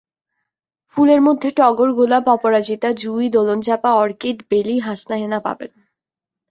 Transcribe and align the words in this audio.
ফুলের 0.89 1.21
মধ্যে 1.21 1.49
টগর, 1.51 1.89
গোলাপ, 1.93 2.25
অপরাজিতা, 2.27 2.89
জুই, 2.93 3.25
দোলনচাঁপা, 3.29 3.91
অর্কিড, 3.93 4.37
বেলি, 4.49 4.75
হাসনাহেনা 4.79 5.39
পাবেন। 5.39 5.71